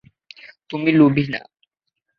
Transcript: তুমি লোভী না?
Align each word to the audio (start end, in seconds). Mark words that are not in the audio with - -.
তুমি 0.69 0.89
লোভী 0.91 1.25
না? 1.33 1.41